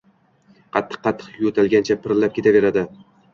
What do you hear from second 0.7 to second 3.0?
Qattiq-qattiq yo’talgancha pildirab ketaverardi.